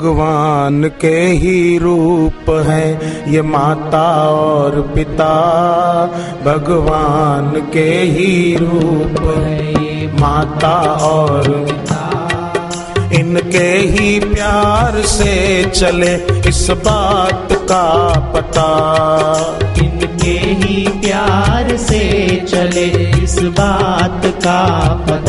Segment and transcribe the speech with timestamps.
[0.00, 3.00] भगवान के ही रूप है,
[3.32, 5.32] ये माता और पिता।
[6.44, 12.26] भगवान के ही रूप है, ये माता और पिता।
[13.14, 16.14] इनके ही प्यार से चले
[16.48, 18.68] इस बात का पता।
[19.78, 22.00] इनके ही प्यार से
[22.48, 22.86] चले
[23.24, 25.19] इस बात का पता।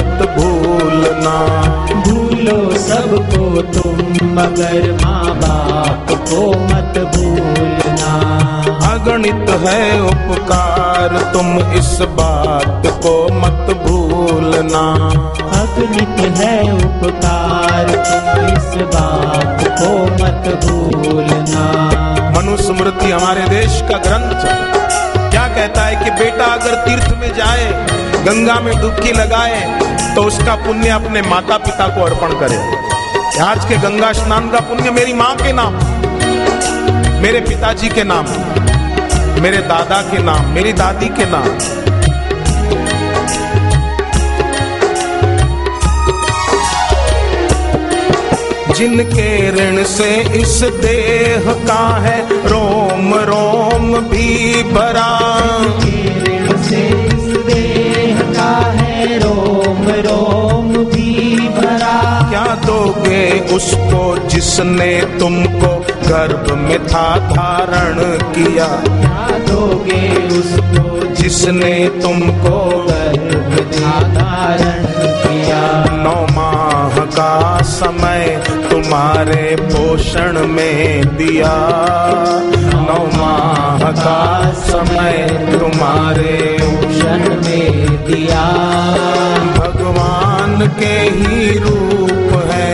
[0.00, 1.36] मत भूलना।
[2.06, 8.12] भूलो सबको तुम मगर माँ बाप को मत भूलना।
[8.92, 14.82] अगणित है उपकार तुम इस बात को मत भूलना।
[15.60, 21.64] अगणित है उपकार तुम इस बात को मत भूलना।
[22.36, 24.79] मनुस्मृति हमारे देश का ग्रंथ क्या
[25.50, 27.66] कहता है कि बेटा, अगर तीर्थ में जाए,
[28.24, 29.58] गंगा में डुबकी लगाए
[30.14, 32.56] तो उसका पुण्य अपने माता पिता को अर्पण करे।
[33.40, 35.74] आज के गंगा स्नान का पुण्य मेरी माँ के नाम,
[37.22, 38.26] मेरे पिताजी के नाम,
[39.42, 41.48] मेरे दादा के नाम, मेरी दादी के नाम।
[48.74, 53.49] जिनके ऋण से इस देह का है रोम रोम
[54.00, 55.10] भी भरा।
[61.50, 65.70] भरा क्या दोगे उसको जिसने तुमको
[66.08, 68.66] गर्भ में था धारण किया?
[68.66, 74.86] क्या दोगे उसको जिसने तुमको गर्भ में था धारण
[75.22, 75.84] किया?
[75.84, 81.54] नौ माह का समय तुम्हारे पोषण में दिया।
[82.90, 86.36] नौ माह का समय तुम्हारे
[86.68, 88.46] उषण में दिया।
[89.58, 92.70] भगवान के ही रूप है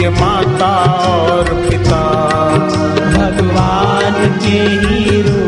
[0.00, 0.72] ये माता
[1.10, 2.02] और पिता।
[3.16, 5.39] भगवान के ही रूप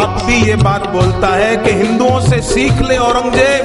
[0.00, 3.64] बाप भी ये बात बोलता है कि हिंदुओं से सीख ले औरंगज़ेब।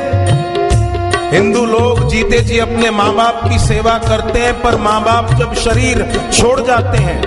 [1.34, 5.54] हिंदू लोग जीते जी अपने माँ बाप की सेवा करते हैं, पर माँ बाप जब
[5.56, 6.02] शरीर
[6.32, 7.22] छोड़ जाते हैं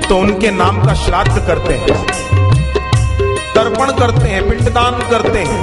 [0.00, 1.98] तो उनके नाम का श्राद्ध करते हैं।
[3.54, 5.60] तर्पण करते हैं, पिंडदान करते हैं,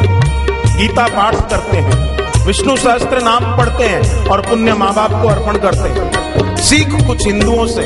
[0.77, 5.57] गीता पाठ करते हैं, विष्णु सहस्त्र नाम पढ़ते हैं और पुण्य माँ बाप को अर्पण
[5.59, 7.83] करते हैं। सीख कुछ हिंदुओं से।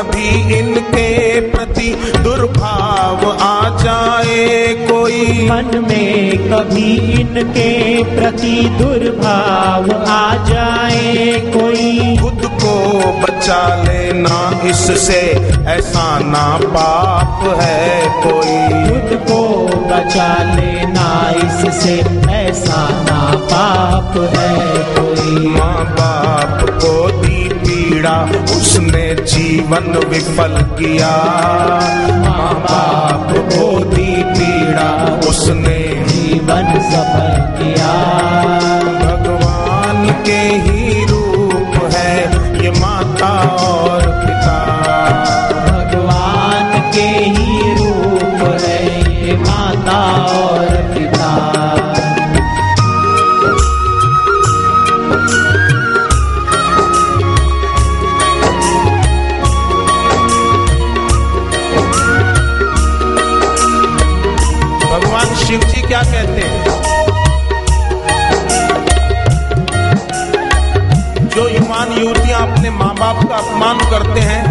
[0.00, 7.70] कभी इनके प्रति दुर्भाव आ जाए कोई। मन में कभी इनके
[8.04, 12.74] प्रति दुर्भाव आ जाए कोई। खुद को
[13.22, 15.20] बचा लेना इससे
[15.66, 21.08] ऐसा ना पाप है कोई। खुद को बचा लेना
[21.44, 21.96] इससे
[22.32, 23.20] ऐसा ना
[23.52, 27.29] पाप है कोई। माँ बाप को दी
[28.00, 28.20] पीड़ा,
[28.56, 31.10] उसने जीवन विफल किया।
[32.20, 34.88] माँ बाप को दी पीड़ा,
[35.28, 35.78] उसने
[36.08, 37.28] जीवन सफल
[37.58, 37.92] किया।
[39.00, 42.16] भगवान के ही रूप है,
[42.64, 43.49] ये माता
[73.12, 74.42] बाप का अपमान करते हैं,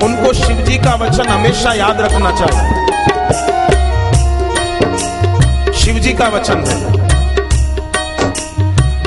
[0.00, 2.70] उनको शिव जी का वचन हमेशा याद रखना चाहिए।
[5.72, 6.92] शिव जी का वचन है।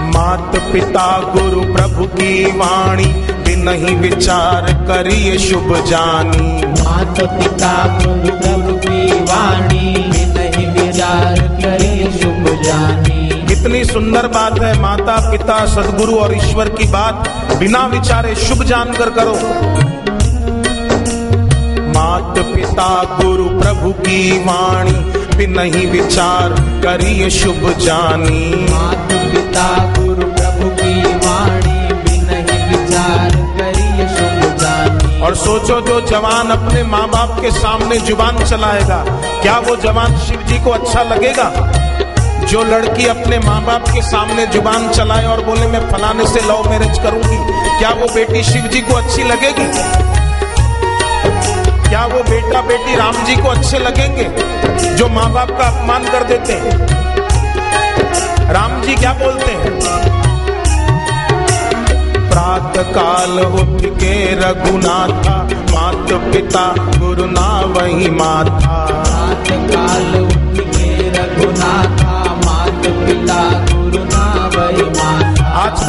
[0.01, 8.37] मात पिता गुरु प्रभु की वाणी, बिन ही विचार करिए शुभ जानी। मात पिता गुरु
[8.37, 9.95] प्रभु की वाणी
[10.33, 13.20] नहीं विचार करे शुभ जानी।
[13.61, 17.27] कितनी सुंदर बात है माता पिता सदगुरु और ईश्वर की बात।
[17.59, 19.33] बिना विचारे शुभ जानकर करो।
[21.93, 22.87] मात पिता
[23.21, 24.93] गुरु प्रभु की वाणी
[25.37, 26.53] बिन ही विचार
[26.85, 33.29] करिए शुभ जानी। मात पिता गुरु प्रभु की वाणी बिन ही विचार
[33.59, 39.03] करिए शुभ सोचो जो जवान अपने माँ बाप के सामने ज़ुबान चलाएगा
[39.41, 41.43] क्या वो जवान शिव जी को अच्छा लगेगा?
[42.49, 46.69] जो लड़की अपने माँ बाप के सामने ज़ुबान चलाए और बोले, मैं फलाने से लव
[46.69, 47.37] मैरिज करूँगी।
[47.79, 49.67] क्या वो बेटी शिव जी को अच्छी लगेगी?
[51.89, 54.25] क्या वो बेटा बेटी राम जी को अच्छे लगेंगे,
[54.95, 56.73] जो माँ बाप का अपमान कर देते हैं?
[58.53, 59.79] राम जी क्या बोलते हैं?
[62.31, 65.37] प्रात काल उठ के रघुनाथा
[65.71, 66.65] मात पिता
[66.97, 72.00] गुरु ना वही माता रात काल उठ के रघुनाथा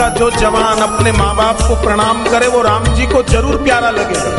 [0.03, 3.91] का जो जवान अपने माँ बाप को प्रणाम करे, वो राम जी को ज़रूर प्यारा
[3.91, 4.31] लगेगा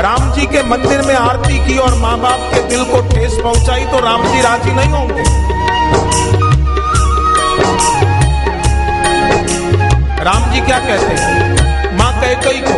[0.00, 3.84] राम जी के मंदिर में आरती की और माँ बाप के दिल को ठेस पहुंचाई
[3.86, 5.24] तो राम जी राज़ी नहीं होंगे।
[10.24, 11.96] राम जी क्या कहते हैं?
[11.98, 12.76] माँ कैकई को,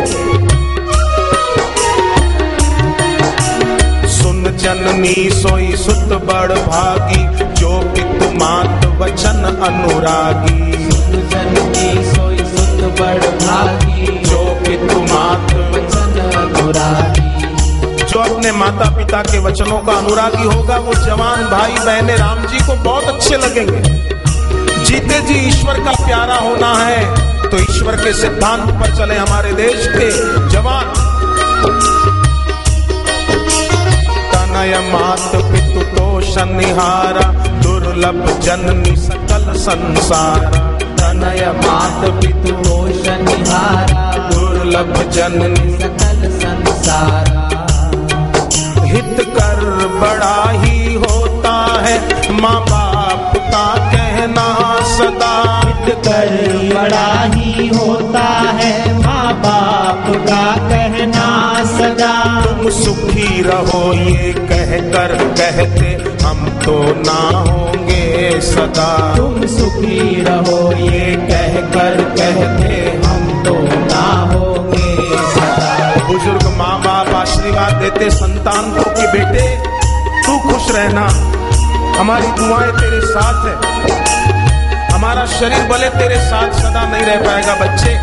[4.09, 7.23] सुन जननी सोई सुत बड़ भागी,
[7.53, 10.61] जो पितु मात वचन अनुरागी।
[11.31, 14.41] जननी सोई सुत बड़ भागी जो
[15.73, 17.31] वचन अनुरागी।
[18.03, 22.59] जो अपने माता पिता के वचनों का अनुरागी होगा, वो जवान भाई बहने राम जी
[22.59, 23.81] को बहुत अच्छे लगेंगे।
[24.85, 27.01] जीते जी ईश्वर का प्यारा होना है
[27.43, 30.09] तो ईश्वर के सिद्धांत पर चले हमारे देश के
[30.49, 30.93] जवान।
[34.31, 37.27] तनय मात पितु तोष निहारा
[37.93, 40.39] दुर्लभ जननी सकल संसार।
[40.81, 42.53] तनय मात पितु
[43.07, 47.25] निहारा। दुर्लभ जननी सकल संसार।
[48.85, 57.67] हित कर बड़ा ही होता है। माँ बाप का कहना सदा। हित कर बड़ा ही
[57.67, 61.12] होता है। माँ बाप का कहना
[62.03, 65.91] तुम सुखी रहो ये कह कर कहते
[66.23, 72.73] हम तो ना होंगे सदा। तुम सुखी रहो ये कह कर कहते
[73.05, 73.53] हम तो
[73.85, 74.89] ना होंगे
[75.33, 79.45] सदा। बुज़ुर्ग माँ बाप आशीर्वाद देते संतान को कि बेटे
[80.25, 81.07] तू खुश रहना।
[81.99, 83.55] हमारी दुआएँ तेरे साथ है।
[84.91, 87.95] हमारा शरीर भले तेरे साथ सदा नहीं रह पाएगा बच्चे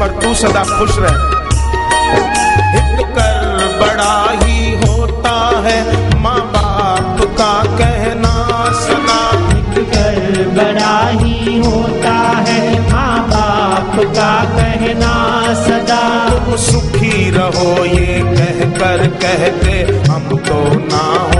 [0.00, 1.26] पर तू सदा खुश रह।
[2.70, 3.37] हित कर
[3.80, 5.36] बड़ा ही होता
[5.66, 5.78] है
[6.22, 8.34] माँ बाप का कहना
[8.82, 9.20] सदा
[9.94, 12.16] कर बड़ा ही होता
[12.48, 12.60] है
[12.92, 15.14] माँ बाप का कहना
[15.64, 19.76] सदा। तुम सुखी रहो ये कह कर कहते
[20.10, 21.37] हम तो ना होंगे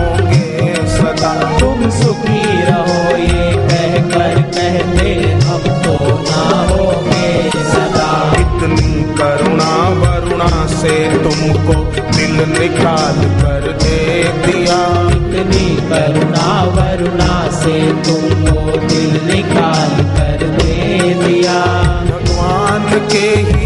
[10.88, 11.74] से तुमको
[12.16, 13.98] दिल निकाल कर दे
[14.44, 14.78] दिया।
[15.10, 17.76] इतनी करुणा वरुणा से
[18.06, 21.60] तुमको दिल निकाल कर दे दिया।
[22.08, 23.57] भगवान के ही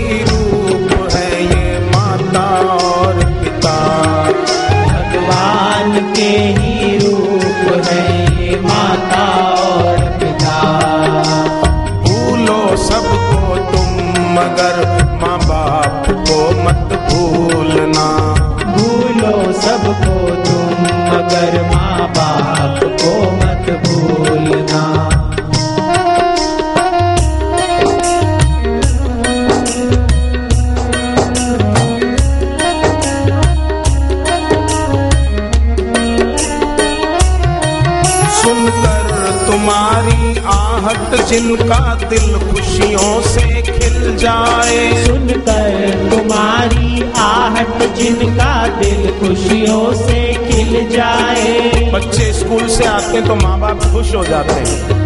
[41.32, 51.90] जिनका दिल खुशियों से खिल जाए। सुनकर तुम्हारी आहट जिनका दिल खुशियों से खिल जाए।
[51.94, 55.00] बच्चे स्कूल से आते हैं तो माँ बाप खुश हो जाते हैं।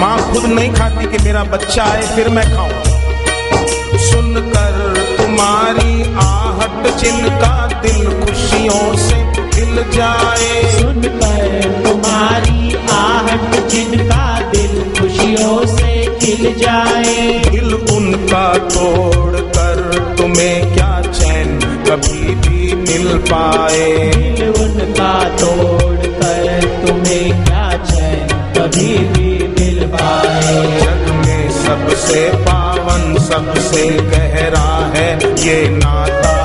[0.00, 4.76] माँ खुद नहीं खाती कि मेरा बच्चा आए फिर मैं खाऊं। सुनकर
[5.16, 14.20] तुम्हारी आहट जिनका दिल खुशियों से खिल जाए। सुनकर तुम्हारी आहट जिनका
[14.62, 19.80] दिल खुशियों से खिल जाए। दिल उनका तोड़ कर
[20.18, 24.10] तुम्हें क्या चैन कभी भी मिल पाए?
[24.14, 28.28] दिल उनका तोड़ कर तुम्हें क्या चैन
[28.58, 35.10] कभी भी मिल पाए। जग में सबसे पावन सबसे गहरा है
[35.46, 36.41] ये नाता।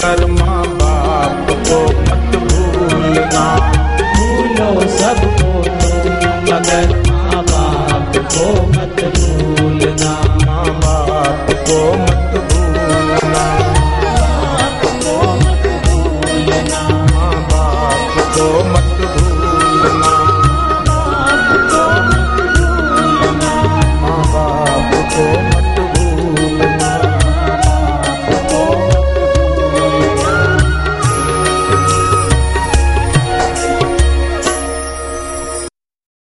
[0.00, 3.44] पर माँ बाप को मत भूलना।
[4.16, 5.50] भूलो सबको
[6.52, 10.12] मगर माँ बाप को मत भूलना।
[10.46, 13.44] माँ बाप को मत भूलना।
[14.22, 17.19] बाप को मत भूलना।